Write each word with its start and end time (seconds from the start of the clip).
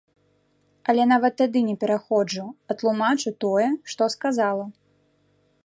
Але 0.93 1.03
нават 1.09 1.33
тады 1.41 1.59
не 1.69 1.75
пераходжу, 1.83 2.45
а 2.69 2.77
тлумачу 2.79 3.35
тое, 3.45 3.67
што 3.93 4.03
сказала. 4.15 4.65